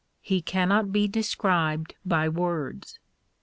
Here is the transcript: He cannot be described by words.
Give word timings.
He 0.23 0.41
cannot 0.41 0.91
be 0.91 1.07
described 1.07 1.93
by 2.03 2.27
words. 2.27 2.97